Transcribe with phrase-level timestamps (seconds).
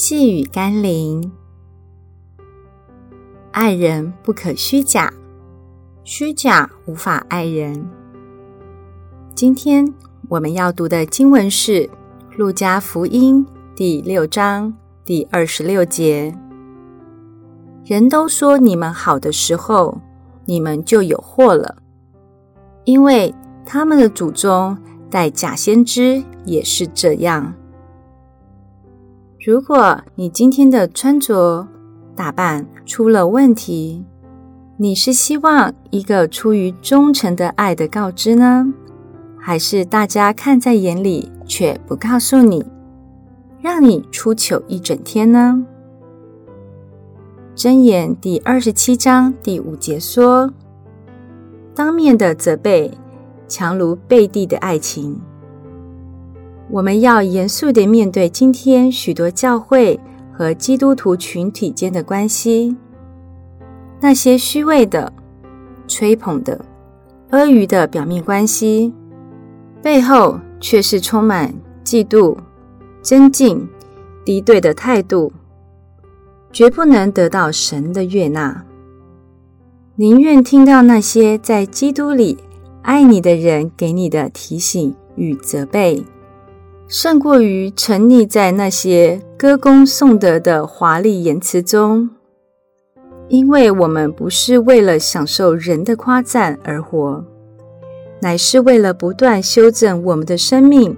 [0.00, 1.28] 细雨甘霖，
[3.50, 5.12] 爱人不可虚假，
[6.04, 7.84] 虚假无法爱人。
[9.34, 9.92] 今天
[10.28, 11.82] 我们要读的经文是
[12.36, 14.72] 《路加福音》第六章
[15.04, 16.32] 第二十六节
[17.84, 20.00] ：“人都说你们好的时候，
[20.44, 21.78] 你们就有祸了，
[22.84, 23.34] 因为
[23.66, 24.78] 他们的祖宗
[25.10, 27.52] 带假先知也是这样。”
[29.48, 31.66] 如果你今天的穿着
[32.14, 34.04] 打扮出了问题，
[34.76, 38.70] 你是希望一个出于忠诚的爱的告知呢，
[39.38, 42.62] 还是大家看在眼里却不告诉你，
[43.62, 45.64] 让你出糗一整天呢？
[47.56, 50.52] 箴言第二十七章第五节说
[51.74, 52.92] ：“当面的责备，
[53.48, 55.18] 强如背地的爱情。”
[56.70, 59.98] 我们要严肃地面对今天许多教会
[60.30, 62.76] 和基督徒群体间的关系，
[64.00, 65.10] 那些虚伪的、
[65.86, 66.60] 吹捧的、
[67.30, 68.92] 阿谀的表面关系，
[69.82, 72.36] 背后却是充满嫉妒、
[73.02, 73.66] 尊敬、
[74.22, 75.32] 敌对的态度，
[76.52, 78.64] 绝不能得到神的悦纳。
[79.96, 82.36] 宁愿听到那些在基督里
[82.82, 86.04] 爱你的人给你的提醒与责备。
[86.88, 92.08] 胜过于沉溺在那些歌功颂德的华丽言辞中，
[93.28, 97.22] 因为我们不是为了享受人的夸赞而活，
[98.22, 100.96] 乃是为了不断修正我们的生命，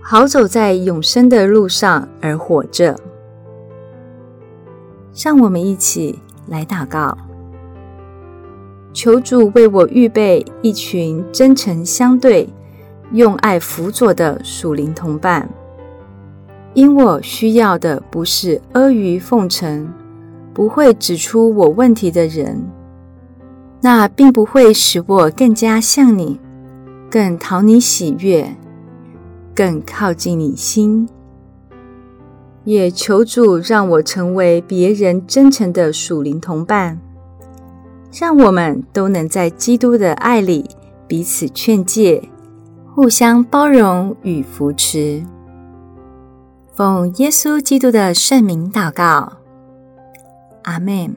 [0.00, 2.96] 好走在永生的路上而活着。
[5.20, 6.16] 让我们一起
[6.46, 7.18] 来祷告，
[8.92, 12.48] 求主为我预备一群真诚相对，
[13.12, 15.48] 用爱辅佐的属灵同伴，
[16.74, 19.90] 因我需要的不是阿谀奉承、
[20.52, 22.62] 不会指出我问题的人，
[23.80, 26.38] 那并不会使我更加像你，
[27.10, 28.54] 更讨你喜悦，
[29.54, 31.08] 更靠近你心。
[32.64, 37.00] 也求主让我成为别人真诚的属灵同伴，
[38.12, 40.68] 让我们都能在基督的爱里
[41.06, 42.28] 彼此劝诫。
[42.98, 45.24] 互相包容与扶持，
[46.72, 49.34] 奉耶稣基督的圣名祷告，
[50.64, 51.14] 阿门。